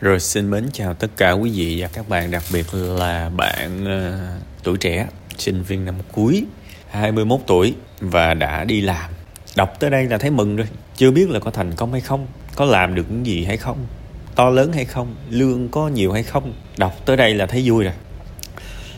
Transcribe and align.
Rồi 0.00 0.20
xin 0.20 0.50
mến 0.50 0.68
chào 0.72 0.94
tất 0.94 1.08
cả 1.16 1.32
quý 1.32 1.50
vị 1.50 1.76
và 1.80 1.88
các 1.92 2.08
bạn, 2.08 2.30
đặc 2.30 2.42
biệt 2.52 2.74
là 2.74 3.30
bạn 3.36 3.84
uh, 3.84 4.42
tuổi 4.62 4.76
trẻ, 4.78 5.06
sinh 5.38 5.62
viên 5.62 5.84
năm 5.84 5.94
cuối, 6.12 6.44
21 6.90 7.40
tuổi 7.46 7.74
và 8.00 8.34
đã 8.34 8.64
đi 8.64 8.80
làm. 8.80 9.10
Đọc 9.56 9.76
tới 9.80 9.90
đây 9.90 10.04
là 10.04 10.18
thấy 10.18 10.30
mừng 10.30 10.56
rồi, 10.56 10.66
chưa 10.96 11.10
biết 11.10 11.30
là 11.30 11.40
có 11.40 11.50
thành 11.50 11.72
công 11.76 11.92
hay 11.92 12.00
không, 12.00 12.26
có 12.56 12.64
làm 12.64 12.94
được 12.94 13.02
những 13.10 13.26
gì 13.26 13.44
hay 13.44 13.56
không, 13.56 13.86
to 14.34 14.50
lớn 14.50 14.72
hay 14.72 14.84
không, 14.84 15.14
lương 15.30 15.68
có 15.68 15.88
nhiều 15.88 16.12
hay 16.12 16.22
không. 16.22 16.52
Đọc 16.76 16.92
tới 17.04 17.16
đây 17.16 17.34
là 17.34 17.46
thấy 17.46 17.62
vui 17.66 17.84
rồi. 17.84 17.94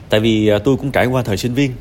Tại 0.09 0.21
vì 0.21 0.53
uh, 0.57 0.64
tôi 0.64 0.77
cũng 0.77 0.91
trải 0.91 1.07
qua 1.07 1.23
thời 1.23 1.37
sinh 1.37 1.55
viên 1.55 1.73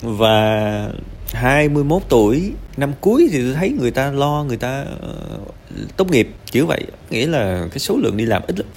và 0.00 0.88
21 1.32 2.02
tuổi 2.08 2.52
năm 2.76 2.92
cuối 3.00 3.28
thì 3.32 3.42
tôi 3.42 3.54
thấy 3.54 3.70
người 3.70 3.90
ta 3.90 4.10
lo 4.10 4.44
người 4.48 4.56
ta 4.56 4.84
uh, 4.96 5.63
tốt 5.96 6.10
nghiệp 6.10 6.28
kiểu 6.52 6.66
vậy. 6.66 6.82
Nghĩa 7.10 7.26
là 7.26 7.66
cái 7.70 7.78
số 7.78 7.96
lượng 7.96 8.16
đi 8.16 8.26
làm 8.26 8.42
ít 8.46 8.58
lắm. 8.58 8.68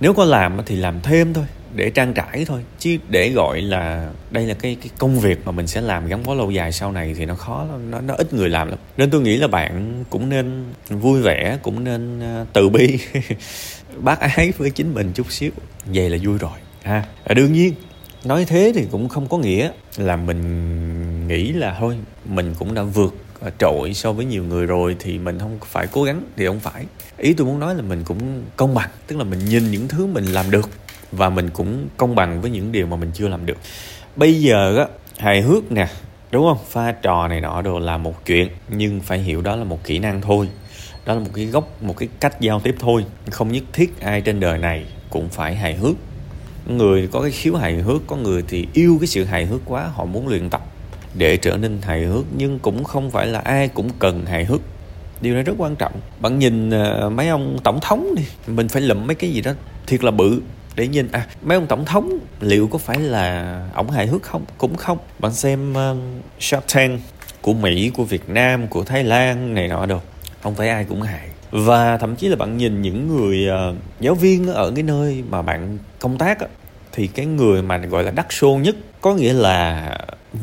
Nếu 0.00 0.14
có 0.14 0.24
làm 0.24 0.60
thì 0.66 0.76
làm 0.76 1.00
thêm 1.00 1.34
thôi 1.34 1.44
để 1.74 1.90
trang 1.90 2.14
trải 2.14 2.44
thôi. 2.44 2.60
Chứ 2.78 2.96
để 3.08 3.30
gọi 3.30 3.60
là 3.60 4.10
đây 4.30 4.46
là 4.46 4.54
cái 4.54 4.76
cái 4.80 4.90
công 4.98 5.20
việc 5.20 5.38
mà 5.44 5.52
mình 5.52 5.66
sẽ 5.66 5.80
làm 5.80 6.06
gắn 6.06 6.22
bó 6.24 6.34
lâu 6.34 6.50
dài 6.50 6.72
sau 6.72 6.92
này 6.92 7.14
thì 7.18 7.26
nó 7.26 7.34
khó 7.34 7.66
nó 7.90 8.00
nó 8.00 8.14
ít 8.14 8.32
người 8.32 8.48
làm 8.48 8.68
lắm. 8.68 8.78
Nên 8.96 9.10
tôi 9.10 9.20
nghĩ 9.20 9.36
là 9.36 9.48
bạn 9.48 10.04
cũng 10.10 10.28
nên 10.28 10.64
vui 10.88 11.22
vẻ 11.22 11.58
cũng 11.62 11.84
nên 11.84 12.20
ờ, 12.20 12.46
từ 12.52 12.68
bi 12.68 12.98
bác 13.96 14.20
ái 14.20 14.52
với 14.58 14.70
chính 14.70 14.94
mình 14.94 15.12
chút 15.14 15.32
xíu. 15.32 15.50
Vậy 15.86 16.10
là 16.10 16.18
vui 16.22 16.38
rồi 16.38 16.58
ha. 16.82 17.04
À, 17.24 17.34
đương 17.34 17.52
nhiên 17.52 17.74
nói 18.24 18.44
thế 18.44 18.72
thì 18.74 18.86
cũng 18.90 19.08
không 19.08 19.28
có 19.28 19.38
nghĩa 19.38 19.70
là 19.96 20.16
mình 20.16 21.28
nghĩ 21.28 21.52
là 21.52 21.76
thôi 21.80 21.96
mình 22.24 22.54
cũng 22.58 22.74
đã 22.74 22.82
vượt 22.82 23.14
À, 23.44 23.50
trội 23.58 23.94
so 23.94 24.12
với 24.12 24.24
nhiều 24.24 24.44
người 24.44 24.66
rồi 24.66 24.96
thì 24.98 25.18
mình 25.18 25.38
không 25.38 25.58
phải 25.64 25.86
cố 25.92 26.02
gắng 26.02 26.22
thì 26.36 26.46
không 26.46 26.60
phải. 26.60 26.84
Ý 27.18 27.32
tôi 27.32 27.46
muốn 27.46 27.60
nói 27.60 27.74
là 27.74 27.82
mình 27.82 28.02
cũng 28.04 28.42
công 28.56 28.74
bằng, 28.74 28.90
tức 29.06 29.16
là 29.16 29.24
mình 29.24 29.44
nhìn 29.44 29.70
những 29.70 29.88
thứ 29.88 30.06
mình 30.06 30.24
làm 30.24 30.50
được 30.50 30.70
và 31.12 31.30
mình 31.30 31.50
cũng 31.50 31.88
công 31.96 32.14
bằng 32.14 32.40
với 32.40 32.50
những 32.50 32.72
điều 32.72 32.86
mà 32.86 32.96
mình 32.96 33.10
chưa 33.14 33.28
làm 33.28 33.46
được. 33.46 33.56
Bây 34.16 34.40
giờ 34.40 34.76
á, 34.76 34.86
hài 35.18 35.42
hước 35.42 35.72
nè, 35.72 35.88
đúng 36.30 36.46
không? 36.46 36.58
Pha 36.70 36.92
trò 36.92 37.28
này 37.28 37.40
nọ 37.40 37.62
đồ 37.62 37.78
là 37.78 37.98
một 37.98 38.26
chuyện, 38.26 38.48
nhưng 38.68 39.00
phải 39.00 39.18
hiểu 39.18 39.42
đó 39.42 39.56
là 39.56 39.64
một 39.64 39.84
kỹ 39.84 39.98
năng 39.98 40.20
thôi. 40.20 40.48
Đó 41.06 41.14
là 41.14 41.20
một 41.20 41.30
cái 41.34 41.46
gốc 41.46 41.82
một 41.82 41.96
cái 41.96 42.08
cách 42.20 42.40
giao 42.40 42.60
tiếp 42.60 42.74
thôi. 42.78 43.04
Không 43.30 43.52
nhất 43.52 43.64
thiết 43.72 44.00
ai 44.00 44.20
trên 44.20 44.40
đời 44.40 44.58
này 44.58 44.84
cũng 45.10 45.28
phải 45.28 45.54
hài 45.54 45.74
hước. 45.74 45.94
Người 46.66 47.08
có 47.12 47.20
cái 47.20 47.30
khiếu 47.30 47.54
hài 47.54 47.74
hước, 47.74 48.06
có 48.06 48.16
người 48.16 48.44
thì 48.48 48.68
yêu 48.72 48.96
cái 49.00 49.06
sự 49.06 49.24
hài 49.24 49.46
hước 49.46 49.60
quá, 49.64 49.90
họ 49.94 50.04
muốn 50.04 50.28
luyện 50.28 50.50
tập 50.50 50.66
để 51.14 51.36
trở 51.36 51.56
nên 51.56 51.78
hài 51.82 52.04
hước 52.04 52.24
nhưng 52.36 52.58
cũng 52.58 52.84
không 52.84 53.10
phải 53.10 53.26
là 53.26 53.38
ai 53.38 53.68
cũng 53.68 53.90
cần 53.98 54.26
hài 54.26 54.44
hước. 54.44 54.60
Điều 55.20 55.34
này 55.34 55.42
rất 55.42 55.52
quan 55.58 55.76
trọng. 55.76 55.92
Bạn 56.20 56.38
nhìn 56.38 56.70
à, 56.70 57.08
mấy 57.08 57.28
ông 57.28 57.58
tổng 57.64 57.80
thống 57.80 58.14
đi 58.16 58.22
mình 58.46 58.68
phải 58.68 58.82
lụm 58.82 59.06
mấy 59.06 59.14
cái 59.14 59.30
gì 59.30 59.40
đó 59.40 59.52
thiệt 59.86 60.04
là 60.04 60.10
bự 60.10 60.40
để 60.76 60.88
nhìn. 60.88 61.08
À 61.12 61.26
mấy 61.42 61.56
ông 61.56 61.66
tổng 61.66 61.84
thống 61.84 62.18
liệu 62.40 62.68
có 62.68 62.78
phải 62.78 63.00
là 63.00 63.60
ổng 63.74 63.90
hài 63.90 64.06
hước 64.06 64.22
không? 64.22 64.44
Cũng 64.58 64.76
không. 64.76 64.98
Bạn 65.18 65.32
xem 65.32 65.72
uh, 65.72 65.96
Shark 66.40 66.64
Tank 66.74 67.00
của 67.40 67.54
Mỹ 67.54 67.90
của 67.94 68.04
Việt 68.04 68.28
Nam 68.28 68.66
của 68.68 68.84
Thái 68.84 69.04
Lan 69.04 69.54
này 69.54 69.68
nọ 69.68 69.86
đâu 69.86 70.00
không 70.42 70.54
phải 70.54 70.68
ai 70.68 70.84
cũng 70.84 71.02
hài. 71.02 71.28
Và 71.50 71.96
thậm 71.96 72.16
chí 72.16 72.28
là 72.28 72.36
bạn 72.36 72.56
nhìn 72.56 72.82
những 72.82 73.16
người 73.16 73.48
uh, 73.70 73.76
giáo 74.00 74.14
viên 74.14 74.46
ở 74.46 74.72
cái 74.74 74.82
nơi 74.82 75.24
mà 75.30 75.42
bạn 75.42 75.78
công 75.98 76.18
tác 76.18 76.40
á, 76.40 76.46
thì 76.92 77.06
cái 77.06 77.26
người 77.26 77.62
mà 77.62 77.76
gọi 77.76 78.04
là 78.04 78.10
đắt 78.10 78.26
xô 78.30 78.58
nhất 78.62 78.76
có 79.00 79.14
nghĩa 79.14 79.32
là 79.32 79.88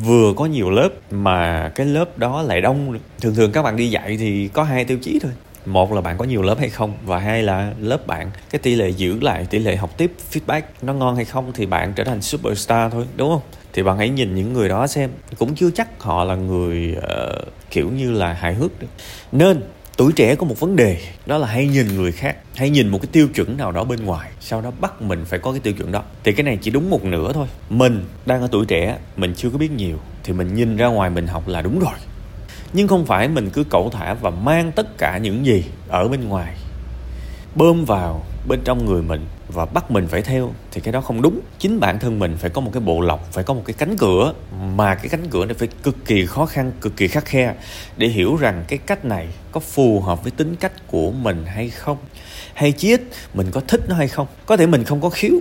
vừa 0.04 0.32
có 0.36 0.46
nhiều 0.46 0.70
lớp 0.70 0.88
mà 1.10 1.72
cái 1.74 1.86
lớp 1.86 2.18
đó 2.18 2.42
lại 2.42 2.60
đông. 2.60 2.98
Thường 3.20 3.34
thường 3.34 3.52
các 3.52 3.62
bạn 3.62 3.76
đi 3.76 3.90
dạy 3.90 4.16
thì 4.16 4.48
có 4.48 4.62
hai 4.62 4.84
tiêu 4.84 4.98
chí 5.02 5.18
thôi. 5.22 5.32
Một 5.66 5.92
là 5.92 6.00
bạn 6.00 6.18
có 6.18 6.24
nhiều 6.24 6.42
lớp 6.42 6.58
hay 6.58 6.68
không 6.68 6.94
và 7.04 7.18
hai 7.18 7.42
là 7.42 7.72
lớp 7.80 8.06
bạn 8.06 8.30
cái 8.50 8.58
tỷ 8.58 8.74
lệ 8.74 8.88
giữ 8.88 9.20
lại 9.20 9.46
tỷ 9.50 9.58
lệ 9.58 9.76
học 9.76 9.90
tiếp 9.96 10.12
feedback 10.32 10.62
nó 10.82 10.92
ngon 10.92 11.16
hay 11.16 11.24
không 11.24 11.52
thì 11.54 11.66
bạn 11.66 11.92
trở 11.96 12.04
thành 12.04 12.22
superstar 12.22 12.92
thôi 12.92 13.06
đúng 13.16 13.30
không? 13.30 13.42
Thì 13.72 13.82
bạn 13.82 13.98
hãy 13.98 14.08
nhìn 14.08 14.34
những 14.34 14.52
người 14.52 14.68
đó 14.68 14.86
xem 14.86 15.10
cũng 15.38 15.54
chưa 15.54 15.70
chắc 15.70 16.02
họ 16.02 16.24
là 16.24 16.34
người 16.34 16.96
uh, 16.98 17.44
kiểu 17.70 17.90
như 17.90 18.12
là 18.12 18.32
hài 18.32 18.54
hước 18.54 18.80
được. 18.80 18.88
Nên 19.32 19.62
tuổi 19.96 20.12
trẻ 20.12 20.34
có 20.34 20.46
một 20.46 20.60
vấn 20.60 20.76
đề, 20.76 21.00
đó 21.26 21.38
là 21.38 21.46
hay 21.46 21.66
nhìn 21.66 21.96
người 21.96 22.12
khác, 22.12 22.36
hay 22.54 22.70
nhìn 22.70 22.88
một 22.88 22.98
cái 23.02 23.08
tiêu 23.12 23.28
chuẩn 23.34 23.56
nào 23.56 23.72
đó 23.72 23.84
bên 23.84 24.04
ngoài, 24.04 24.30
sau 24.40 24.60
đó 24.60 24.72
bắt 24.80 25.02
mình 25.02 25.24
phải 25.24 25.38
có 25.38 25.50
cái 25.50 25.60
tiêu 25.60 25.72
chuẩn 25.72 25.92
đó. 25.92 26.02
Thì 26.24 26.32
cái 26.32 26.44
này 26.44 26.58
chỉ 26.62 26.70
đúng 26.70 26.90
một 26.90 27.04
nửa 27.04 27.32
thôi. 27.32 27.46
Mình 27.70 28.04
đang 28.26 28.40
ở 28.42 28.48
tuổi 28.52 28.66
trẻ, 28.66 28.98
mình 29.16 29.34
chưa 29.36 29.50
có 29.50 29.58
biết 29.58 29.70
nhiều, 29.70 29.98
thì 30.24 30.32
mình 30.32 30.54
nhìn 30.54 30.76
ra 30.76 30.86
ngoài 30.86 31.10
mình 31.10 31.26
học 31.26 31.48
là 31.48 31.62
đúng 31.62 31.78
rồi. 31.78 31.94
Nhưng 32.72 32.88
không 32.88 33.06
phải 33.06 33.28
mình 33.28 33.50
cứ 33.50 33.64
cẩu 33.64 33.90
thả 33.90 34.14
và 34.14 34.30
mang 34.30 34.72
tất 34.72 34.98
cả 34.98 35.18
những 35.18 35.46
gì 35.46 35.64
ở 35.88 36.08
bên 36.08 36.28
ngoài, 36.28 36.54
bơm 37.54 37.84
vào 37.84 38.24
bên 38.48 38.60
trong 38.64 38.86
người 38.86 39.02
mình 39.02 39.26
và 39.48 39.64
bắt 39.64 39.90
mình 39.90 40.06
phải 40.08 40.22
theo 40.22 40.54
thì 40.72 40.80
cái 40.80 40.92
đó 40.92 41.00
không 41.00 41.22
đúng. 41.22 41.40
Chính 41.58 41.80
bản 41.80 41.98
thân 41.98 42.18
mình 42.18 42.36
phải 42.36 42.50
có 42.50 42.60
một 42.60 42.70
cái 42.74 42.80
bộ 42.80 43.00
lọc, 43.00 43.32
phải 43.32 43.44
có 43.44 43.54
một 43.54 43.62
cái 43.64 43.74
cánh 43.74 43.96
cửa 43.96 44.34
mà 44.74 44.94
cái 44.94 45.08
cánh 45.08 45.28
cửa 45.30 45.44
này 45.44 45.54
phải 45.54 45.68
cực 45.82 46.04
kỳ 46.04 46.26
khó 46.26 46.46
khăn, 46.46 46.72
cực 46.80 46.96
kỳ 46.96 47.08
khắc 47.08 47.24
khe 47.24 47.54
để 47.96 48.08
hiểu 48.08 48.36
rằng 48.36 48.64
cái 48.68 48.78
cách 48.78 49.04
này 49.04 49.28
có 49.52 49.60
phù 49.60 50.00
hợp 50.00 50.22
với 50.22 50.30
tính 50.30 50.56
cách 50.60 50.72
của 50.86 51.10
mình 51.10 51.44
hay 51.46 51.70
không. 51.70 51.96
Hay 52.54 52.72
chí 52.72 52.88
ít 52.88 53.02
mình 53.34 53.46
có 53.50 53.60
thích 53.68 53.80
nó 53.88 53.96
hay 53.96 54.08
không? 54.08 54.26
Có 54.46 54.56
thể 54.56 54.66
mình 54.66 54.84
không 54.84 55.00
có 55.00 55.10
khiếu, 55.10 55.34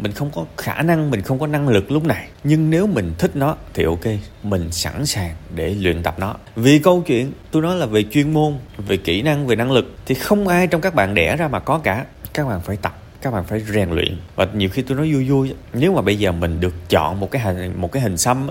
mình 0.00 0.12
không 0.12 0.30
có 0.34 0.44
khả 0.56 0.82
năng, 0.82 1.10
mình 1.10 1.22
không 1.22 1.38
có 1.38 1.46
năng 1.46 1.68
lực 1.68 1.90
lúc 1.90 2.04
này. 2.04 2.28
Nhưng 2.44 2.70
nếu 2.70 2.86
mình 2.86 3.12
thích 3.18 3.36
nó 3.36 3.56
thì 3.74 3.84
ok, 3.84 4.04
mình 4.42 4.72
sẵn 4.72 5.06
sàng 5.06 5.34
để 5.54 5.74
luyện 5.74 6.02
tập 6.02 6.18
nó. 6.18 6.34
Vì 6.56 6.78
câu 6.78 7.02
chuyện, 7.06 7.32
tôi 7.50 7.62
nói 7.62 7.76
là 7.76 7.86
về 7.86 8.04
chuyên 8.10 8.32
môn, 8.32 8.54
về 8.76 8.96
kỹ 8.96 9.22
năng, 9.22 9.46
về 9.46 9.56
năng 9.56 9.72
lực 9.72 9.96
thì 10.06 10.14
không 10.14 10.48
ai 10.48 10.66
trong 10.66 10.80
các 10.80 10.94
bạn 10.94 11.14
đẻ 11.14 11.36
ra 11.36 11.48
mà 11.48 11.60
có 11.60 11.78
cả 11.78 12.04
các 12.38 12.48
bạn 12.48 12.60
phải 12.60 12.76
tập, 12.76 12.98
các 13.22 13.30
bạn 13.30 13.44
phải 13.44 13.60
rèn 13.60 13.90
luyện. 13.90 14.16
Và 14.36 14.46
nhiều 14.54 14.68
khi 14.68 14.82
tôi 14.82 14.96
nói 14.96 15.12
vui 15.12 15.28
vui. 15.28 15.54
Nếu 15.72 15.94
mà 15.94 16.02
bây 16.02 16.18
giờ 16.18 16.32
mình 16.32 16.60
được 16.60 16.74
chọn 16.88 17.20
một 17.20 17.30
cái 17.30 17.42
hình, 17.42 17.80
một 17.80 17.92
cái 17.92 18.02
hình 18.02 18.16
xăm 18.16 18.50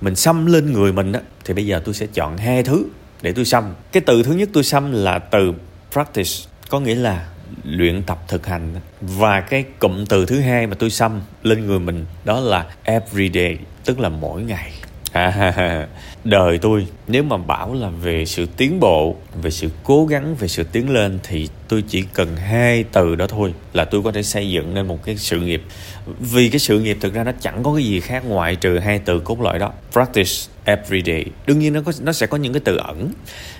mình 0.00 0.16
xăm 0.16 0.46
lên 0.46 0.72
người 0.72 0.92
mình 0.92 1.12
á, 1.12 1.20
thì 1.44 1.54
bây 1.54 1.66
giờ 1.66 1.82
tôi 1.84 1.94
sẽ 1.94 2.06
chọn 2.06 2.36
hai 2.36 2.62
thứ 2.62 2.84
để 3.22 3.32
tôi 3.32 3.44
xăm. 3.44 3.74
Cái 3.92 4.00
từ 4.06 4.22
thứ 4.22 4.32
nhất 4.32 4.48
tôi 4.52 4.64
xăm 4.64 4.92
là 4.92 5.18
từ 5.18 5.52
practice, 5.92 6.30
có 6.70 6.80
nghĩa 6.80 6.94
là 6.94 7.28
luyện 7.64 8.02
tập 8.02 8.18
thực 8.28 8.46
hành. 8.46 8.74
Và 9.00 9.40
cái 9.40 9.64
cụm 9.78 10.04
từ 10.06 10.26
thứ 10.26 10.40
hai 10.40 10.66
mà 10.66 10.76
tôi 10.78 10.90
xăm 10.90 11.20
lên 11.42 11.66
người 11.66 11.78
mình, 11.78 12.04
đó 12.24 12.40
là 12.40 12.66
everyday 12.84 13.58
tức 13.84 14.00
là 14.00 14.08
mỗi 14.08 14.42
ngày 14.42 14.72
à, 15.12 15.86
đời 16.24 16.58
tôi 16.58 16.86
nếu 17.08 17.22
mà 17.22 17.36
bảo 17.36 17.74
là 17.74 17.88
về 17.88 18.24
sự 18.24 18.46
tiến 18.56 18.80
bộ 18.80 19.16
về 19.42 19.50
sự 19.50 19.68
cố 19.84 20.06
gắng 20.06 20.34
về 20.34 20.48
sự 20.48 20.64
tiến 20.64 20.90
lên 20.90 21.18
thì 21.22 21.48
tôi 21.68 21.84
chỉ 21.88 22.02
cần 22.02 22.36
hai 22.36 22.84
từ 22.92 23.14
đó 23.14 23.26
thôi 23.26 23.54
là 23.72 23.84
tôi 23.84 24.02
có 24.02 24.12
thể 24.12 24.22
xây 24.22 24.50
dựng 24.50 24.74
nên 24.74 24.86
một 24.86 25.04
cái 25.04 25.16
sự 25.16 25.40
nghiệp. 25.40 25.62
Vì 26.20 26.48
cái 26.48 26.58
sự 26.58 26.80
nghiệp 26.80 26.98
thực 27.00 27.14
ra 27.14 27.24
nó 27.24 27.32
chẳng 27.40 27.62
có 27.62 27.74
cái 27.74 27.84
gì 27.84 28.00
khác 28.00 28.22
ngoại 28.26 28.56
trừ 28.56 28.78
hai 28.78 28.98
từ 28.98 29.20
cốt 29.20 29.40
lõi 29.40 29.58
đó 29.58 29.72
practice 29.92 30.30
every 30.64 31.02
day. 31.06 31.24
Đương 31.46 31.58
nhiên 31.58 31.72
nó 31.72 31.80
có 31.84 31.92
nó 32.00 32.12
sẽ 32.12 32.26
có 32.26 32.36
những 32.36 32.52
cái 32.52 32.62
từ 32.64 32.76
ẩn 32.76 33.12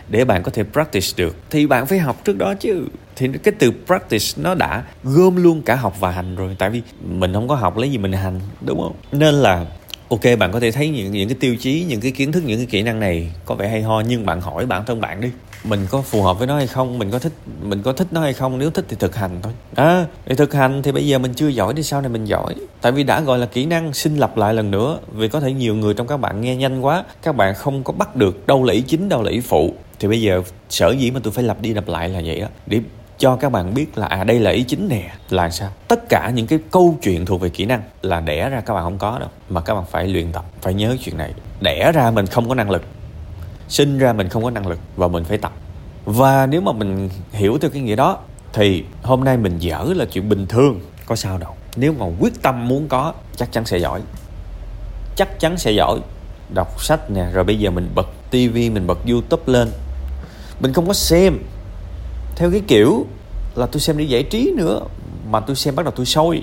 để 0.08 0.25
bạn 0.25 0.42
có 0.42 0.50
thể 0.50 0.64
practice 0.72 1.06
được. 1.16 1.37
Thì 1.50 1.66
bạn 1.66 1.87
phải 1.87 1.98
học 1.98 2.25
trước 2.25 2.38
đó 2.38 2.54
chứ. 2.54 2.84
Thì 3.16 3.28
cái 3.42 3.54
từ 3.58 3.72
practice 3.87 4.42
nó 4.42 4.54
đã 4.54 4.82
gom 5.04 5.37
luôn 5.37 5.62
cả 5.62 5.75
học 5.75 6.00
và 6.00 6.10
hành 6.10 6.37
rồi. 6.37 6.56
Tại 6.58 6.70
vì 6.70 6.82
mình 7.03 7.32
không 7.32 7.48
có 7.48 7.54
học 7.54 7.76
lấy 7.76 7.91
gì 7.91 7.98
mình 7.98 8.12
hành 8.12 8.41
đúng 8.60 8.81
không? 8.81 8.94
Nên 9.12 9.34
là 9.34 9.66
ok, 10.08 10.20
bạn 10.38 10.52
có 10.52 10.60
thể 10.60 10.70
thấy 10.70 10.88
những 10.88 11.12
những 11.12 11.28
cái 11.28 11.36
tiêu 11.41 11.56
chí, 11.56 11.84
những 11.88 12.00
cái 12.00 12.12
kiến 12.12 12.32
thức, 12.32 12.42
những 12.46 12.58
cái 12.58 12.66
kỹ 12.66 12.82
năng 12.82 13.00
này 13.00 13.32
có 13.44 13.54
vẻ 13.54 13.69
hay 13.69 13.82
ho, 13.82 14.00
nhưng 14.00 14.26
bạn 14.26 14.41
hỏi 14.41 14.66
bản 14.66 14.84
thân 14.86 15.00
bạn 15.00 15.20
đi. 15.20 15.30
Mình 15.64 15.86
có 15.91 16.02
phù 16.02 16.22
hợp 16.22 16.38
với 16.38 16.46
nó 16.46 16.56
hay 16.56 16.66
không? 16.66 16.98
Mình 16.98 17.10
có 17.10 17.19
thích, 17.19 17.32
mình 17.62 17.82
có 17.82 17.92
thích 17.92 18.06
nó 18.10 18.20
hay 18.20 18.32
không? 18.32 18.58
Nếu 18.58 18.70
thích 18.70 18.84
thì 18.88 18.96
thực 19.00 19.16
hành 19.16 19.38
thôi. 19.42 19.52
À 19.74 20.06
để 20.26 20.34
thực 20.34 20.54
hành 20.54 20.82
thì 20.82 20.92
bây 20.92 21.06
giờ 21.06 21.19
mình 21.19 21.34
chưa 21.34 21.48
giỏi 21.48 21.74
thì 21.76 21.82
sau 21.82 22.00
này 22.00 22.10
mình 22.10 22.24
giỏi? 22.24 22.54
Tại 22.80 22.92
vì 22.92 23.02
đã 23.02 23.20
gọi 23.20 23.38
là 23.38 23.46
kỹ 23.46 23.66
năng 23.66 23.92
xin 23.92 24.16
lặp 24.16 24.36
lại 24.36 24.54
lần 24.54 24.70
nữa, 24.70 24.98
vì 25.12 25.28
có 25.28 25.41
thể 25.41 25.52
nhiều 25.52 25.74
người 25.74 25.94
trong 25.94 26.06
các 26.06 26.16
bạn 26.16 26.40
nghe 26.40 26.56
nhanh 26.56 26.80
quá, 26.80 27.04
các 27.22 27.36
bạn 27.36 27.54
không 27.54 27.84
có 27.84 27.92
bắt 27.92 28.16
được 28.16 28.46
đâu 28.46 28.64
là 28.64 28.72
ý 28.72 28.80
chính, 28.80 29.08
đâu 29.08 29.22
là 29.22 29.30
ý 29.30 29.40
phụ. 29.40 29.75
Thì 30.00 30.08
bây 30.08 30.20
giờ 30.20 30.42
sở 30.69 30.94
dĩ 30.98 31.10
mà 31.10 31.20
tôi 31.22 31.32
phải 31.32 31.44
lặp 31.44 31.60
đi 31.60 31.75
lặp 31.75 31.88
lại 31.88 32.08
là 32.08 32.22
vậy 32.25 32.40
đó 32.40 32.46
để 32.66 32.80
cho 33.18 33.36
các 33.36 33.52
bạn 33.52 33.74
biết 33.74 33.98
là 33.98 34.06
à 34.06 34.24
đây 34.24 34.40
là 34.40 34.50
ý 34.50 34.62
chính 34.62 34.88
nè, 34.88 35.10
là 35.30 35.50
sao? 35.50 35.70
Tất 35.88 36.08
cả 36.08 36.31
những 36.34 36.46
cái 36.46 36.58
câu 36.70 36.98
chuyện 37.02 37.26
thuộc 37.26 37.40
về 37.40 37.48
kỹ 37.48 37.64
năng 37.64 37.82
là 38.02 38.20
đẻ 38.20 38.48
ra 38.48 38.60
các 38.60 38.75
bạn 38.75 38.84
không 38.84 38.98
có 38.98 39.19
đâu, 39.19 39.28
mà 39.48 39.60
các 39.60 39.75
bạn 39.75 39.84
phải 39.90 40.08
luyện 40.08 40.32
tập, 40.32 40.44
phải 40.62 40.75
nhớ 40.75 40.96
chuyện 41.00 41.16
này. 41.16 41.34
Đẻ 41.60 41.93
ra 41.93 42.10
mình 42.10 42.26
không 42.26 42.48
có 42.48 42.54
năng 42.54 42.70
lực, 42.70 42.84
sinh 43.69 43.98
ra 43.98 44.12
mình 44.12 44.28
không 44.28 44.44
có 44.44 44.50
năng 44.50 44.66
lực 44.66 44.78
và 44.96 45.08
mình 45.08 45.25
phải 45.25 45.38
tập. 45.38 45.52
Và 46.04 46.46
nếu 46.46 46.60
mà 46.60 46.72
mình 46.72 47.10
hiểu 47.32 47.58
theo 47.58 47.70
cái 47.70 47.82
nghĩa 47.82 47.96
đó, 47.96 48.19
thì 48.52 48.84
hôm 49.02 49.25
nay 49.25 49.37
mình 49.37 49.58
dở 49.58 49.84
là 49.96 50.04
chuyện 50.04 50.28
bình 50.28 50.46
thường, 50.46 50.81
có 51.06 51.16
sao 51.16 51.38
đâu. 51.38 51.54
Nếu 51.76 51.93
mà 51.98 52.06
quyết 52.20 52.43
tâm 52.43 52.69
muốn 52.69 52.88
có, 52.88 53.12
chắc 53.37 53.52
chắn 53.52 53.64
sẽ 53.64 53.78
giỏi. 53.78 54.00
Chắc 55.16 55.40
chắn 55.40 55.58
sẽ 55.58 55.72
giỏi. 55.72 56.00
Đọc 56.54 56.82
sách 56.84 57.10
nè, 57.10 57.26
rồi 57.32 57.44
bây 57.44 57.58
giờ 57.58 57.70
mình 57.70 57.90
bật 57.94 58.08
tivi 58.31 58.70
mình 58.70 58.87
bật 58.87 58.98
youtube 59.08 59.43
lên. 59.46 59.70
Mình 60.60 60.72
không 60.72 60.87
có 60.87 60.93
xem 60.93 61.38
theo 62.38 62.50
cái 62.50 62.62
kiểu 62.67 63.06
là 63.55 63.67
tôi 63.67 63.81
xem 63.81 63.99
để 63.99 64.05
giải 64.05 64.23
trí 64.23 64.52
nữa, 64.56 64.81
mà 65.31 65.40
tôi 65.40 65.56
xem 65.56 65.76
bắt 65.76 65.82
đầu 65.82 65.93
tôi 65.96 66.06
sôi. 66.06 66.43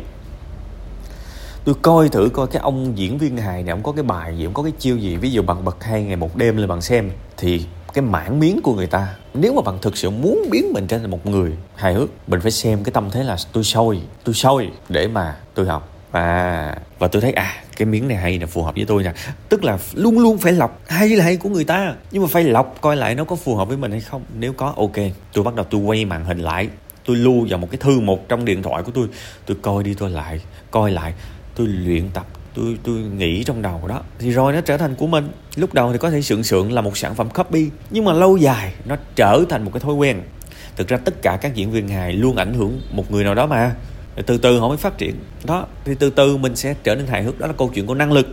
Tôi 1.66 1.76
coi 1.82 2.10
thử 2.10 2.30
coi 2.34 2.48
cái 2.48 2.62
ông 2.62 2.98
diễn 2.98 3.18
viên 3.18 3.38
hài 3.38 3.64
này, 3.64 3.72
ông 3.72 3.84
có 3.84 3.92
cái 3.92 4.04
bài 4.04 4.38
gì, 4.38 4.46
ông 4.46 4.54
có 4.54 4.64
cái 4.64 4.72
chiêu 4.80 4.98
gì. 4.98 5.16
Ví 5.16 5.32
dụ 5.32 5.42
bằng 5.42 5.66
bật 5.66 5.84
hai 5.84 6.04
ngày 6.04 6.16
một 6.16 6.36
đêm 6.36 6.58
lên 6.58 6.68
bạn 6.68 6.82
xem, 6.82 7.12
thì 7.38 7.66
cái 7.94 8.02
mảng 8.02 8.40
miếng 8.40 8.62
của 8.64 8.74
người 8.74 8.88
ta, 8.88 9.16
nếu 9.34 9.54
mà 9.54 9.62
bạn 9.62 9.78
thực 9.82 9.98
sự 9.98 10.10
muốn 10.10 10.46
biến 10.52 10.74
mình 10.74 10.88
trở 10.88 11.00
thành 11.00 11.12
một 11.12 11.26
người 11.26 11.52
hài 11.76 11.94
hước, 11.94 12.10
mình 12.28 12.42
phải 12.42 12.52
xem 12.52 12.84
cái 12.84 12.92
tâm 12.92 13.10
thế 13.12 13.24
là 13.24 13.38
tôi 13.54 13.64
sôi 13.64 14.02
tôi 14.24 14.36
sôi 14.36 14.70
để 14.90 15.08
mà 15.08 15.38
tôi 15.54 15.66
học 15.66 15.95
và 16.16 16.76
và 17.00 17.08
tôi 17.08 17.22
thấy 17.22 17.32
à 17.32 17.54
cái 17.78 17.86
miếng 17.86 18.08
này 18.08 18.18
hay 18.18 18.40
là 18.40 18.46
phù 18.46 18.64
hợp 18.64 18.76
với 18.76 18.86
tôi 18.86 19.04
nha 19.04 19.14
tức 19.50 19.64
là 19.64 19.78
luôn 19.94 20.20
luôn 20.20 20.38
phải 20.38 20.54
lọc 20.54 20.82
hay 20.88 21.10
là 21.10 21.24
hay 21.24 21.38
của 21.38 21.50
người 21.50 21.64
ta. 21.64 21.94
Nhưng 22.12 22.24
mà 22.24 22.28
phải 22.32 22.44
lọc 22.44 22.78
coi 22.82 22.96
lại 22.96 23.16
nó 23.16 23.24
có 23.24 23.36
phù 23.36 23.56
hợp 23.56 23.68
với 23.68 23.78
mình 23.78 23.92
hay 23.92 24.02
không. 24.02 24.24
Nếu 24.40 24.54
có, 24.54 24.74
ok, 24.78 24.96
tôi 25.34 25.44
bắt 25.44 25.56
đầu 25.56 25.66
tôi 25.70 25.82
quay 25.82 26.06
màn 26.06 26.26
hình 26.26 26.40
lại. 26.40 26.70
Tôi 27.06 27.16
lưu 27.16 27.48
vào 27.50 27.60
một 27.60 27.68
cái 27.72 27.78
thư 27.78 28.00
một 28.00 28.30
trong 28.30 28.46
điện 28.46 28.64
thoại 28.64 28.84
của 28.84 28.92
tôi. 28.92 29.08
Tôi 29.46 29.58
coi 29.62 29.84
đi, 29.84 29.94
tôi 29.94 30.10
lại, 30.10 30.40
coi 30.72 30.92
lại. 30.92 31.14
Tôi 31.56 31.68
luyện 31.68 32.10
tập, 32.14 32.26
tôi 32.54 32.78
tôi 32.84 32.96
nghĩ 32.96 33.44
trong 33.44 33.62
đầu 33.62 33.88
đó. 33.88 34.02
Thì 34.20 34.32
rồi 34.32 34.54
nó 34.54 34.62
trở 34.62 34.78
thành 34.78 34.96
của 34.96 35.08
mình. 35.08 35.30
Lúc 35.56 35.74
đầu 35.74 35.92
thì 35.92 35.98
có 35.98 36.10
thể 36.10 36.22
sượng 36.22 36.44
sượng 36.44 36.74
là 36.74 36.82
một 36.82 36.98
sản 36.98 37.16
phẩm 37.16 37.30
copy, 37.30 37.70
nhưng 37.90 38.06
mà 38.06 38.14
lâu 38.14 38.38
dài 38.38 38.74
nó 38.86 38.96
trở 39.16 39.44
thành 39.50 39.64
một 39.64 39.72
cái 39.74 39.80
thói 39.80 39.94
quen. 39.94 40.22
Thực 40.76 40.88
ra 40.88 40.98
tất 40.98 41.22
cả 41.22 41.38
các 41.42 41.56
diễn 41.56 41.72
viên 41.72 41.88
hài 41.88 42.14
luôn 42.14 42.36
ảnh 42.36 42.54
hưởng 42.54 42.82
một 42.92 43.12
người 43.12 43.24
nào 43.24 43.36
đó 43.36 43.48
mà 43.48 43.76
từ 44.24 44.38
từ 44.38 44.60
họ 44.60 44.68
mới 44.68 44.78
phát 44.78 44.98
triển. 44.98 45.16
Đó, 45.44 45.68
thì 45.86 45.96
từ 46.00 46.10
từ 46.10 46.38
mình 46.38 46.56
sẽ 46.56 46.76
trở 46.84 46.96
nên 46.96 47.08
hài 47.08 47.24
hước. 47.24 47.40
Đó 47.40 47.48
là 47.48 47.54
câu 47.54 47.72
chuyện 47.74 47.86
của 47.86 47.96
năng 47.96 48.12
lực. 48.12 48.28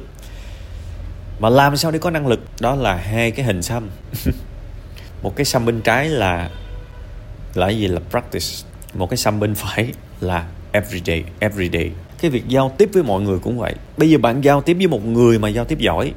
Mà 1.41 1.49
làm 1.49 1.77
sao 1.77 1.91
để 1.91 1.99
có 1.99 2.11
năng 2.11 2.27
lực? 2.27 2.41
Đó 2.61 2.75
là 2.75 2.95
hai 2.95 3.31
cái 3.31 3.47
hình 3.47 3.63
xăm. 3.63 3.89
Một 5.23 5.37
cái 5.37 5.45
xăm 5.45 5.67
bên 5.67 5.81
trái 5.81 6.09
là 6.09 6.51
là 7.55 7.69
gì? 7.69 7.89
Là 7.89 8.01
practice. 8.11 8.47
Một 8.95 9.11
cái 9.11 9.17
xăm 9.17 9.41
bên 9.41 9.55
phải 9.55 9.93
là 10.21 10.47
everyday 10.73 11.25
everyday 11.39 11.91
cái 12.23 12.31
việc 12.31 12.49
giao 12.49 12.73
tiếp 12.79 12.91
với 12.93 13.03
mọi 13.03 13.23
người 13.23 13.39
cũng 13.39 13.59
vậy. 13.59 13.75
Bây 13.97 14.11
giờ 14.11 14.19
bạn 14.19 14.41
giao 14.41 14.61
tiếp 14.61 14.75
với 14.75 14.87
một 14.87 15.07
người 15.07 15.39
mà 15.39 15.49
giao 15.49 15.65
tiếp 15.65 15.79
giỏi, 15.79 16.13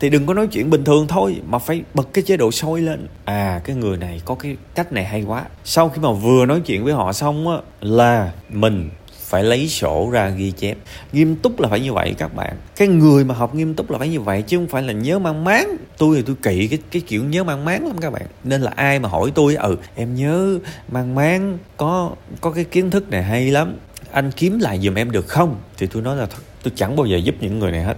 thì 0.00 0.10
đừng 0.10 0.26
có 0.26 0.34
nói 0.34 0.46
chuyện 0.46 0.70
bình 0.70 0.84
thường 0.84 1.06
thôi, 1.08 1.36
mà 1.46 1.58
phải 1.58 1.82
bật 1.94 2.08
cái 2.12 2.24
chế 2.24 2.36
độ 2.36 2.50
sôi 2.50 2.80
lên. 2.80 3.06
À 3.24 3.60
cái 3.64 3.76
người 3.76 3.96
này 3.96 4.20
có 4.24 4.34
cái 4.34 4.56
cách 4.74 4.92
này 4.92 5.04
hay 5.04 5.22
quá. 5.22 5.44
Sau 5.64 5.88
khi 5.88 6.02
mà 6.02 6.12
vừa 6.12 6.46
nói 6.46 6.60
chuyện 6.66 6.84
với 6.84 6.92
họ 6.92 7.12
xong 7.12 7.48
á, 7.48 7.56
là 7.80 8.32
mình 8.48 8.90
phải 9.30 9.44
lấy 9.44 9.68
sổ 9.68 10.10
ra 10.12 10.28
ghi 10.28 10.50
chép. 10.50 10.78
Nghiêm 11.12 11.36
túc 11.36 11.60
là 11.60 11.68
phải 11.68 11.80
như 11.80 11.92
vậy 11.92 12.14
các 12.18 12.34
bạn. 12.34 12.56
Cái 12.76 12.88
người 12.88 13.24
mà 13.24 13.34
học 13.34 13.54
nghiêm 13.54 13.74
túc 13.74 13.90
là 13.90 13.98
phải 13.98 14.08
như 14.08 14.20
vậy, 14.20 14.42
chứ 14.42 14.56
không 14.56 14.68
phải 14.68 14.82
là 14.82 14.92
nhớ 14.92 15.18
mang 15.18 15.44
máng. 15.44 15.76
Tôi 15.98 16.16
thì 16.16 16.22
tôi 16.22 16.36
kỵ 16.42 16.66
cái 16.66 16.78
cái 16.90 17.02
kiểu 17.06 17.24
nhớ 17.24 17.44
mang 17.44 17.64
máng 17.64 17.86
lắm 17.86 17.96
các 18.00 18.12
bạn. 18.12 18.22
Nên 18.44 18.60
là 18.60 18.72
ai 18.76 18.98
mà 18.98 19.08
hỏi 19.08 19.32
tôi 19.34 19.54
ừ 19.54 19.76
em 19.94 20.14
nhớ 20.14 20.58
mang 20.92 21.14
máng, 21.14 21.58
có 21.76 22.10
có 22.40 22.50
cái 22.50 22.64
kiến 22.64 22.90
thức 22.90 23.10
này 23.10 23.22
hay 23.22 23.50
lắm. 23.50 23.76
Anh 24.12 24.30
kiếm 24.36 24.58
lại 24.58 24.80
giùm 24.82 24.94
em 24.94 25.10
được 25.10 25.28
không? 25.28 25.56
Thì 25.78 25.86
tôi 25.86 26.02
nói 26.02 26.16
là 26.16 26.26
thật 26.26 26.42
tôi 26.62 26.72
chẳng 26.76 26.96
bao 26.96 27.06
giờ 27.06 27.16
giúp 27.16 27.34
những 27.40 27.58
người 27.58 27.72
này 27.72 27.82
hết. 27.82 27.96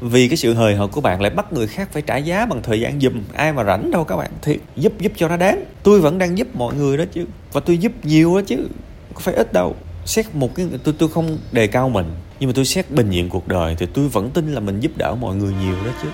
Vì 0.00 0.28
cái 0.28 0.36
sự 0.36 0.54
hời 0.54 0.76
hợt 0.76 0.90
của 0.92 1.00
bạn 1.00 1.20
lại 1.20 1.30
bắt 1.30 1.52
người 1.52 1.66
khác 1.66 1.88
phải 1.92 2.02
trả 2.02 2.16
giá 2.16 2.46
bằng 2.46 2.62
thời 2.62 2.80
gian 2.80 3.00
dùm 3.00 3.22
ai 3.34 3.52
mà 3.52 3.64
rảnh 3.64 3.90
đâu 3.90 4.04
các 4.04 4.16
bạn. 4.16 4.30
Thì 4.42 4.58
giúp 4.76 4.92
giúp 4.98 5.12
cho 5.16 5.28
nó 5.28 5.36
đáng. 5.36 5.64
Tôi 5.82 6.00
vẫn 6.00 6.18
đang 6.18 6.38
giúp 6.38 6.48
mọi 6.54 6.74
người 6.74 6.96
đó 6.96 7.04
chứ. 7.12 7.24
Và 7.52 7.60
tôi 7.60 7.78
giúp 7.78 7.92
nhiều 8.02 8.34
đó 8.34 8.42
chứ. 8.46 8.68
Có 9.14 9.20
phải 9.20 9.34
ít 9.34 9.52
đâu 9.52 9.76
xét 10.04 10.34
một 10.34 10.54
cái 10.54 10.66
tôi 10.84 10.94
tôi 10.98 11.08
không 11.08 11.38
đề 11.52 11.66
cao 11.66 11.88
mình, 11.88 12.06
nhưng 12.40 12.48
mà 12.48 12.52
tôi 12.56 12.64
xét 12.64 12.90
bình 12.90 13.10
diện 13.10 13.28
cuộc 13.28 13.48
đời 13.48 13.76
thì 13.78 13.86
tôi 13.86 14.08
vẫn 14.08 14.30
tin 14.30 14.54
là 14.54 14.60
mình 14.60 14.80
giúp 14.80 14.92
đỡ 14.96 15.14
mọi 15.20 15.36
người 15.36 15.52
nhiều 15.64 15.74
đó 15.84 15.90
chứ. 16.02 16.08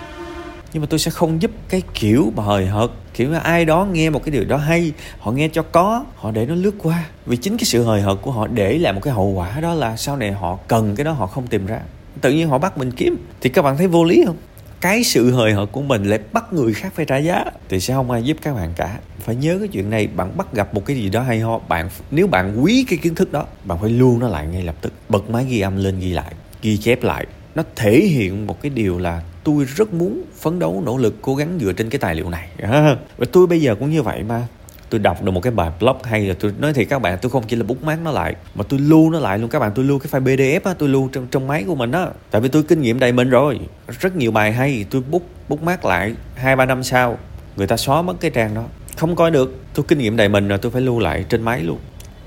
Nhưng 0.73 0.81
mà 0.81 0.87
tôi 0.91 0.99
sẽ 0.99 1.11
không 1.11 1.43
giúp 1.43 1.51
cái 1.69 1.83
kiểu 1.95 2.33
mà 2.37 2.43
hời 2.43 2.67
hợt, 2.67 2.91
kiểu 3.15 3.31
là 3.31 3.39
ai 3.39 3.65
đó 3.65 3.87
nghe 3.93 4.11
một 4.11 4.25
cái 4.25 4.33
điều 4.33 4.45
đó 4.45 4.57
hay, 4.57 4.93
họ 5.19 5.33
nghe 5.33 5.49
cho 5.53 5.63
có, 5.63 6.05
họ 6.15 6.31
để 6.31 6.47
nó 6.47 6.55
lướt 6.55 6.75
qua. 6.79 7.05
Vì 7.27 7.37
chính 7.37 7.57
cái 7.57 7.65
sự 7.65 7.83
hời 7.83 8.01
hợt 8.01 8.19
của 8.23 8.31
họ 8.31 8.47
để 8.47 8.79
lại 8.79 8.93
một 8.93 9.01
cái 9.03 9.15
hậu 9.15 9.27
quả 9.27 9.61
đó 9.61 9.75
là 9.75 9.97
sau 9.97 10.17
này 10.17 10.33
họ 10.33 10.59
cần 10.69 10.97
cái 10.97 11.05
đó 11.05 11.13
họ 11.13 11.27
không 11.27 11.47
tìm 11.47 11.67
ra. 11.67 11.81
Tự 12.21 12.33
nhiên 12.33 12.49
họ 12.49 12.59
bắt 12.59 12.79
mình 12.79 12.91
kiếm. 12.91 13.17
Thì 13.41 13.51
các 13.51 13.63
bạn 13.63 13.77
thấy 13.77 13.87
vô 13.87 14.05
lý 14.05 14.23
không? 14.27 14.37
Cái 14.81 15.05
sự 15.05 15.31
hời 15.31 15.53
hợt 15.53 15.69
của 15.73 15.83
mình 15.83 16.05
lại 16.05 16.19
bắt 16.33 16.53
người 16.53 16.75
khác 16.75 16.93
phải 16.95 17.07
trả 17.07 17.17
giá, 17.17 17.45
thì 17.69 17.81
sẽ 17.81 17.95
không 17.95 18.11
ai 18.11 18.23
giúp 18.23 18.37
các 18.43 18.55
bạn 18.55 18.73
cả. 18.77 18.99
Phải 19.19 19.37
nhớ 19.37 19.57
cái 19.59 19.69
chuyện 19.69 19.91
này, 19.91 20.07
bạn 20.07 20.37
bắt 20.37 20.55
gặp 20.55 20.75
một 20.75 20.87
cái 20.87 20.97
gì 20.97 21.09
đó 21.09 21.23
hay 21.23 21.41
ho, 21.41 21.59
bạn 21.59 21.89
nếu 22.11 22.27
bạn 22.27 22.63
quý 22.63 22.85
cái 22.89 22.99
kiến 23.03 23.15
thức 23.15 23.33
đó, 23.33 23.47
bạn 23.65 23.79
phải 23.81 23.91
lưu 23.91 24.19
nó 24.19 24.29
lại 24.29 24.47
ngay 24.47 24.63
lập 24.63 24.75
tức. 24.81 24.93
Bật 25.09 25.31
máy 25.31 25.47
ghi 25.49 25.61
âm 25.61 25.77
lên 25.77 26.01
ghi 26.01 26.13
lại, 26.13 26.35
ghi 26.63 26.77
chép 26.77 27.03
lại. 27.03 27.27
Nó 27.55 27.63
thể 27.77 28.01
hiện 28.01 28.47
một 28.47 28.63
cái 28.63 28.71
điều 28.71 28.99
là 28.99 29.23
tôi 29.45 29.65
rất 29.65 29.95
muốn 29.95 30.23
phấn 30.41 30.59
đấu, 30.59 30.83
nỗ 30.87 30.97
lực, 30.97 31.17
cố 31.23 31.35
gắng 31.35 31.59
dựa 31.61 31.73
trên 31.73 31.91
cái 31.91 31.99
tài 31.99 32.15
liệu 32.15 32.31
này. 32.31 32.49
Và 33.17 33.27
tôi 33.33 33.47
bây 33.47 33.61
giờ 33.61 33.75
cũng 33.75 33.91
như 33.91 34.03
vậy 34.03 34.23
mà 34.23 34.47
tôi 34.91 34.99
đọc 34.99 35.23
được 35.23 35.33
một 35.33 35.41
cái 35.41 35.51
bài 35.51 35.71
blog 35.81 35.97
hay 36.05 36.27
là 36.27 36.35
tôi 36.41 36.53
nói 36.59 36.73
thì 36.73 36.85
các 36.85 36.99
bạn, 36.99 37.19
tôi 37.23 37.31
không 37.31 37.45
chỉ 37.49 37.57
là 37.57 37.63
bút 37.63 37.83
mát 37.83 37.99
nó 38.05 38.11
lại, 38.11 38.35
mà 38.55 38.65
tôi 38.69 38.81
lưu 38.81 39.11
nó 39.11 39.19
lại 39.19 39.39
luôn. 39.39 39.51
Các 39.51 39.59
bạn, 39.59 39.73
tôi 39.75 39.85
lưu 39.85 39.99
cái 39.99 40.21
file 40.23 40.37
pdf 40.37 40.61
á, 40.65 40.75
tôi 40.79 40.89
lưu 40.89 41.09
trong 41.13 41.27
trong 41.31 41.47
máy 41.47 41.65
của 41.67 41.75
mình 41.75 41.93
á. 41.93 42.07
Tại 42.31 42.41
vì 42.41 42.49
tôi 42.49 42.63
kinh 42.63 42.83
nghiệm 42.83 42.99
đầy 42.99 43.13
mình 43.13 43.31
rồi. 43.31 43.61
Rất 44.01 44.17
nhiều 44.17 44.31
bài 44.31 44.53
hay, 44.53 44.85
tôi 44.91 45.03
bút 45.11 45.23
bút 45.49 45.63
mát 45.63 45.85
lại 45.85 46.15
hai, 46.35 46.57
ba 46.57 46.67
năm 46.67 46.83
sau, 46.83 47.19
người 47.57 47.67
ta 47.67 47.77
xóa 47.77 48.03
mất 48.03 48.15
cái 48.21 48.31
trang 48.31 48.55
đó. 48.55 48.65
Không 48.97 49.17
coi 49.17 49.31
được. 49.31 49.57
Tôi 49.75 49.85
kinh 49.89 49.99
nghiệm 49.99 50.17
đầy 50.17 50.29
mình 50.29 50.49
rồi, 50.49 50.59
tôi 50.59 50.73
phải 50.73 50.83
lưu 50.83 50.99
lại 50.99 51.25
trên 51.29 51.43
máy 51.43 51.63
luôn. 51.63 51.79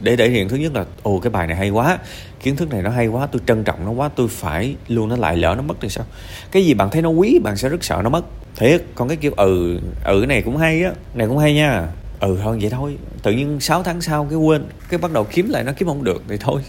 Để 0.01 0.15
thể 0.15 0.29
hiện 0.29 0.49
thứ 0.49 0.55
nhất 0.55 0.75
là, 0.75 0.85
ồ, 1.03 1.19
cái 1.19 1.29
bài 1.31 1.47
này 1.47 1.55
hay 1.55 1.69
quá. 1.69 1.97
Kiến 2.43 2.55
thức 2.55 2.69
này 2.69 2.81
nó 2.81 2.89
hay 2.89 3.07
quá, 3.07 3.27
tôi 3.31 3.41
trân 3.45 3.63
trọng 3.63 3.85
nó 3.85 3.91
quá, 3.91 4.09
tôi 4.15 4.27
phải 4.27 4.75
luôn 4.87 5.09
nó 5.09 5.15
lại, 5.15 5.37
lỡ 5.37 5.55
nó 5.55 5.61
mất 5.61 5.77
thì 5.81 5.89
sao? 5.89 6.05
Cái 6.51 6.65
gì 6.65 6.73
bạn 6.73 6.89
thấy 6.89 7.01
nó 7.01 7.09
quý, 7.09 7.39
bạn 7.43 7.57
sẽ 7.57 7.69
rất 7.69 7.83
sợ 7.83 8.01
nó 8.03 8.09
mất. 8.09 8.25
Thiệt 8.55 8.83
còn 8.95 9.07
cái 9.07 9.17
kiểu 9.17 9.31
ừ 9.37 9.79
ừ 10.05 10.25
này 10.27 10.41
cũng 10.41 10.57
hay 10.57 10.83
á 10.83 10.91
này 11.13 11.27
cũng 11.27 11.37
hay 11.37 11.53
nha 11.53 11.87
ừ 12.23 12.39
thôi 12.43 12.57
vậy 12.61 12.69
thôi. 12.69 12.97
Tự 13.23 13.31
nhiên 13.31 13.59
6 13.59 13.83
tháng 13.83 14.01
sau 14.01 14.27
cái 14.29 14.39
quên, 14.39 14.63
cái 14.89 14.97
bắt 14.97 15.11
đầu 15.11 15.23
kiếm 15.23 15.49
lại 15.49 15.63
nó 15.63 15.71
kiếm 15.77 15.87
không 15.87 16.03
được 16.03 16.23
thì 16.27 16.37
thôi. 16.37 16.61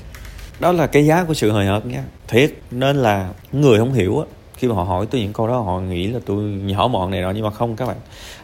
Đó 0.60 0.72
là 0.72 0.86
cái 0.86 1.06
giá 1.06 1.24
của 1.24 1.34
sự 1.34 1.50
hời 1.50 1.66
hợt 1.66 1.86
nha. 1.86 2.04
Thiệt, 2.28 2.52
nên 2.70 2.96
là 2.96 3.30
người 3.52 3.78
không 3.78 3.92
hiểu 3.92 4.20
á, 4.20 4.26
khi 4.56 4.68
mà 4.68 4.74
họ 4.74 4.82
hỏi 4.82 5.06
tôi 5.10 5.20
những 5.20 5.32
câu 5.32 5.48
đó, 5.48 5.60
họ 5.60 5.80
nghĩ 5.80 6.06
là 6.06 6.20
tôi 6.26 6.42
nhỏ 6.44 6.88
mọn 6.88 7.10
này 7.10 7.20
nọ, 7.20 7.30
nhưng 7.30 7.44
mà 7.44 7.50
không 7.50 7.76
các 7.76 7.86
bạn. 7.86 7.96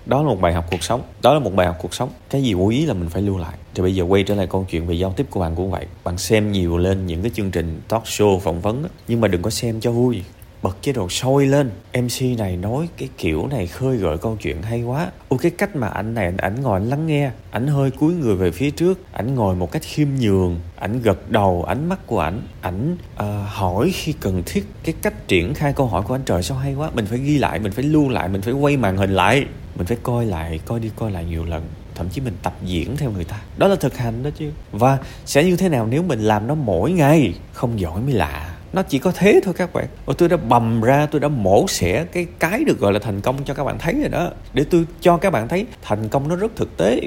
Đó 0.07 0.23
là 0.23 0.29
một 0.29 0.41
bài 0.41 0.53
học 0.53 0.65
cuộc 0.71 0.83
sống. 0.83 1.03
Đó 1.23 1.35
là 1.35 1.41
một 1.41 1.55
bài 1.55 1.67
học 1.67 1.77
cuộc 1.83 1.95
sống. 1.95 2.09
Cái 2.31 2.43
gì 2.43 2.55
quý 2.55 2.87
là 2.87 2.95
mình 2.95 3.09
phải 3.09 3.23
lưu 3.23 3.39
lại. 3.39 3.55
Thì 3.75 3.83
bây 3.83 3.95
giờ 3.95 4.05
quay 4.05 4.23
trở 4.23 4.35
lại 4.35 4.47
câu 4.47 4.67
chuyện 4.71 4.87
về 4.87 4.95
giao 4.95 5.13
tiếp 5.13 5.27
của 5.31 5.41
bạn 5.41 5.57
cũng 5.57 5.71
vậy. 5.71 5.87
Bạn 6.05 6.19
xem 6.19 6.53
nhiều 6.53 6.79
lên 6.79 7.07
những 7.07 7.23
cái 7.23 7.31
chương 7.35 7.51
trình 7.51 7.81
talk 7.89 8.05
show 8.05 8.39
phỏng 8.39 8.61
vấn 8.61 8.85
nhưng 9.09 9.21
mà 9.21 9.29
đừng 9.29 9.43
có 9.43 9.51
xem 9.51 9.81
cho 9.81 9.91
vui 9.93 10.23
bật 10.63 10.77
chế 10.83 10.93
độ 10.93 11.09
sôi 11.09 11.47
lên. 11.47 11.71
Mc 11.99 12.39
này 12.39 12.57
nói 12.57 12.89
cái 12.97 13.09
kiểu 13.19 13.47
này 13.47 13.67
khơi 13.67 13.97
gợi 13.97 14.19
câu 14.19 14.37
chuyện 14.43 14.63
hay 14.63 14.83
quá. 14.83 15.11
Ô 15.29 15.37
cái 15.37 15.51
cách 15.51 15.77
mà 15.77 15.89
anh 15.89 16.15
này 16.15 16.33
ảnh 16.39 16.61
ngồi 16.61 16.81
anh 16.81 16.89
lắng 16.89 17.07
nghe 17.07 17.31
ảnh 17.51 17.67
hơi 17.67 17.91
cúi 17.91 18.15
người 18.15 18.37
về 18.37 18.51
phía 18.51 18.71
trước 18.71 19.13
ảnh 19.13 19.35
ngồi 19.35 19.57
một 19.57 19.73
cách 19.73 19.83
khiêm 19.83 20.09
nhường 20.21 20.61
ảnh 20.77 21.03
gật 21.03 21.31
đầu 21.31 21.65
ánh 21.69 21.89
mắt 21.89 22.07
của 22.07 22.21
ảnh 22.21 22.43
ảnh 22.61 22.97
uh, 23.15 23.25
hỏi 23.47 23.91
khi 23.95 24.13
cần 24.13 24.43
thiết. 24.47 24.65
Cái 24.85 24.95
cách 25.03 25.29
triển 25.29 25.55
khai 25.55 25.73
câu 25.73 25.87
hỏi 25.87 26.03
của 26.03 26.15
anh 26.15 26.23
trời 26.27 26.43
sao 26.43 26.59
hay 26.59 26.75
quá. 26.75 26.91
Mình 26.95 27.07
phải 27.07 27.19
ghi 27.19 27.39
lại 27.39 27.59
mình 27.59 27.73
phải 27.73 27.85
lưu 27.85 28.09
lại 28.09 28.29
mình 28.29 28.43
phải 28.43 28.53
quay 28.53 28.77
màn 28.77 28.97
hình 28.97 29.11
lại. 29.11 29.45
Mình 29.77 29.87
phải 29.87 29.97
coi 30.03 30.27
lại 30.27 30.61
coi 30.67 30.81
đi 30.81 30.91
coi 30.97 31.11
lại 31.11 31.25
nhiều 31.25 31.45
lần. 31.45 31.63
Thậm 31.95 32.09
chí 32.09 32.21
mình 32.21 32.35
tập 32.43 32.55
diễn 32.65 32.97
theo 32.97 33.11
người 33.11 33.25
ta. 33.25 33.41
Đó 33.57 33.69
là 33.69 33.77
thực 33.77 33.97
hành 33.97 34.23
đó 34.23 34.31
chứ. 34.39 34.51
Và 34.73 34.99
sẽ 35.25 35.45
như 35.45 35.57
thế 35.57 35.69
nào 35.69 35.87
nếu 35.87 36.03
mình 36.03 36.21
làm 36.21 36.47
nó 36.47 36.55
mỗi 36.55 36.93
ngày? 36.93 37.35
Không 37.53 37.81
giỏi 37.81 38.01
mới 38.01 38.13
lạ 38.13 38.50
nó 38.73 38.83
chỉ 38.83 38.99
có 38.99 39.13
thế 39.15 39.41
thôi 39.45 39.55
các 39.57 39.73
bạn. 39.73 39.87
Và 40.07 40.15
tôi 40.19 40.29
đã 40.29 40.37
bầm 40.37 40.81
ra, 40.81 41.07
tôi 41.07 41.21
đã 41.21 41.29
mổ 41.29 41.69
xẻ 41.69 42.05
cái 42.13 42.27
cái 42.39 42.65
được 42.65 42.81
gọi 42.81 42.93
là 42.93 42.99
thành 42.99 43.21
công 43.21 43.45
cho 43.45 43.55
các 43.55 43.65
bạn 43.65 43.79
thấy 43.79 43.95
rồi 43.95 44.09
đó. 44.09 44.31
Để 44.55 44.65
tôi 44.71 44.85
cho 45.01 45.17
các 45.17 45.31
bạn 45.31 45.49
thấy, 45.49 45.67
thành 45.83 46.09
công 46.09 46.29
nó 46.29 46.37
rất 46.37 46.57
thực 46.57 46.77
tế. 46.77 47.01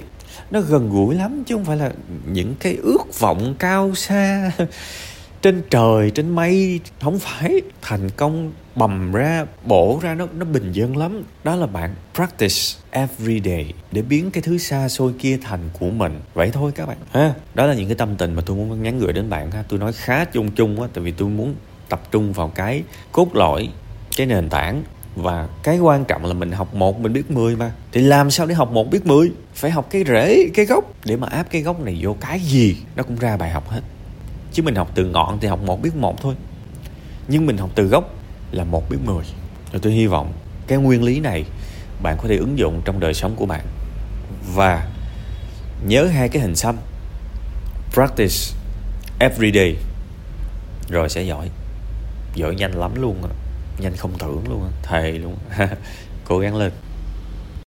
Nó 0.52 0.62
gần 0.62 0.90
gũi 0.90 1.16
lắm 1.16 1.44
chứ 1.48 1.56
không 1.56 1.66
phải 1.66 1.78
là 1.78 1.92
những 2.26 2.56
cái 2.60 2.78
ước 2.84 3.20
vọng 3.20 3.56
cao 3.60 3.96
xa 3.96 4.52
trên 5.44 5.62
trời, 5.70 6.12
trên 6.12 6.30
mây, 6.30 6.80
không 7.02 7.20
phải. 7.20 7.62
Thành 7.82 8.10
công 8.10 8.52
bầm 8.76 9.12
ra, 9.12 9.46
bổ 9.66 10.00
ra 10.02 10.16
nó 10.16 10.28
nó 10.38 10.46
bình 10.46 10.72
dân 10.72 10.98
lắm. 10.98 11.24
Đó 11.44 11.56
là 11.56 11.68
bạn 11.68 11.96
practice 12.14 12.56
every 12.92 13.42
day 13.46 13.74
để 13.92 14.02
biến 14.02 14.32
cái 14.32 14.42
thứ 14.42 14.58
xa 14.58 14.90
xôi 14.90 15.14
kia 15.20 15.38
thành 15.42 15.60
của 15.80 15.90
mình. 15.90 16.20
Vậy 16.34 16.50
thôi 16.54 16.72
các 16.76 16.86
bạn, 16.86 16.98
ha. 17.12 17.34
Đó 17.54 17.66
là 17.66 17.74
những 17.74 17.88
cái 17.88 17.96
tâm 17.96 18.16
tình 18.16 18.34
mà 18.34 18.42
tôi 18.46 18.58
muốn 18.58 18.84
nhắn 18.84 19.00
gửi 19.00 19.14
đến 19.14 19.30
bạn, 19.30 19.52
ha. 19.52 19.64
Tôi 19.70 19.80
nói 19.80 19.94
khá 19.94 20.26
chung 20.26 20.52
chung 20.52 20.82
á, 20.82 20.88
tại 20.94 21.04
vì 21.04 21.12
tôi 21.12 21.30
muốn 21.30 21.56
tập 21.90 22.02
trung 22.12 22.34
vào 22.34 22.48
cái 22.48 22.84
cốt 23.12 23.36
lõi, 23.36 23.70
cái 24.18 24.28
nền 24.28 24.50
tảng. 24.50 24.84
Và 25.16 25.48
cái 25.64 25.80
quan 25.80 26.06
trọng 26.06 26.26
là 26.26 26.34
mình 26.34 26.52
học 26.52 26.74
một, 26.74 27.00
mình 27.00 27.14
biết 27.14 27.32
mười 27.32 27.56
mà. 27.56 27.72
Thì 27.92 28.02
làm 28.02 28.32
sao 28.32 28.46
để 28.46 28.56
học 28.56 28.72
một, 28.72 28.92
biết 28.92 29.06
mười? 29.06 29.32
Phải 29.54 29.72
học 29.72 29.88
cái 29.90 30.04
rễ, 30.08 30.50
cái 30.54 30.66
gốc. 30.66 30.94
Để 31.06 31.18
mà 31.18 31.28
áp 31.28 31.44
cái 31.52 31.62
gốc 31.62 31.80
này 31.80 32.00
vô 32.02 32.16
cái 32.22 32.40
gì, 32.40 32.78
nó 32.96 33.04
cũng 33.04 33.16
ra 33.16 33.38
bài 33.38 33.50
học 33.50 33.70
hết 33.70 33.82
chứ 34.54 34.64
mình 34.64 34.76
học 34.76 34.92
từ 34.96 35.06
ngọn 35.06 35.40
thì 35.40 35.48
học 35.48 35.60
một 35.66 35.82
biết 35.82 35.96
một 35.96 36.22
thôi. 36.22 36.36
Nhưng 37.28 37.46
mình 37.46 37.58
học 37.58 37.70
từ 37.76 37.88
gốc 37.88 38.14
là 38.52 38.64
một 38.64 38.90
biết 38.90 38.98
mười. 39.06 39.24
Rồi 39.72 39.80
tôi 39.82 39.94
hy 39.94 40.08
vọng 40.08 40.34
cái 40.68 40.78
nguyên 40.78 41.04
lý 41.04 41.20
này 41.20 41.46
bạn 42.04 42.18
có 42.22 42.28
thể 42.28 42.38
ứng 42.38 42.58
dụng 42.58 42.82
trong 42.86 43.00
đời 43.00 43.14
sống 43.14 43.36
của 43.36 43.46
bạn. 43.46 43.66
Và 44.56 44.88
nhớ 45.86 46.06
hai 46.06 46.30
cái 46.30 46.42
hình 46.42 46.56
xăm. 46.56 46.76
Practice 47.94 48.58
every 49.20 49.52
day. 49.52 49.76
Rồi 50.90 51.10
sẽ 51.10 51.24
giỏi. 51.24 51.50
Giỏi 52.36 52.56
nhanh 52.56 52.80
lắm 52.80 53.02
luôn 53.02 53.24
á. 53.24 53.30
Nhanh 53.80 53.96
không 53.96 54.12
tưởng 54.20 54.44
luôn 54.50 54.64
á. 54.64 54.70
Thề 54.84 55.12
luôn 55.12 55.36
cố 56.26 56.40
gắng 56.40 56.56
lên. 56.56 56.72